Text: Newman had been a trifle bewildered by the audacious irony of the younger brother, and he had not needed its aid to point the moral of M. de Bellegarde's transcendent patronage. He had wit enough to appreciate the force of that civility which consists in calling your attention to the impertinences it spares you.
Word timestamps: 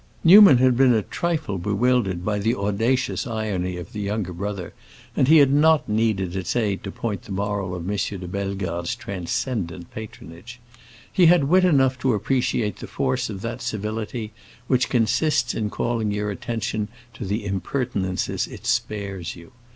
Newman 0.23 0.57
had 0.57 0.75
been 0.75 0.95
a 0.95 1.03
trifle 1.03 1.59
bewildered 1.59 2.25
by 2.25 2.39
the 2.39 2.55
audacious 2.55 3.27
irony 3.27 3.77
of 3.77 3.93
the 3.93 3.99
younger 4.01 4.33
brother, 4.33 4.73
and 5.15 5.27
he 5.27 5.37
had 5.37 5.53
not 5.53 5.87
needed 5.87 6.35
its 6.35 6.55
aid 6.55 6.83
to 6.83 6.89
point 6.89 7.21
the 7.21 7.31
moral 7.31 7.75
of 7.75 7.87
M. 7.87 7.95
de 7.95 8.27
Bellegarde's 8.27 8.95
transcendent 8.95 9.91
patronage. 9.91 10.59
He 11.13 11.27
had 11.27 11.43
wit 11.43 11.63
enough 11.65 11.99
to 11.99 12.15
appreciate 12.15 12.77
the 12.77 12.87
force 12.87 13.29
of 13.29 13.41
that 13.41 13.61
civility 13.61 14.31
which 14.65 14.89
consists 14.89 15.53
in 15.53 15.69
calling 15.69 16.09
your 16.09 16.31
attention 16.31 16.87
to 17.13 17.23
the 17.23 17.45
impertinences 17.45 18.47
it 18.47 18.65
spares 18.65 19.35
you. 19.35 19.51